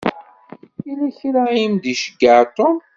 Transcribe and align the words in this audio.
Yella 0.85 1.07
kra 1.19 1.41
i 1.61 1.63
m-d-iceyyeɛ 1.71 2.41
Tom. 2.57 2.77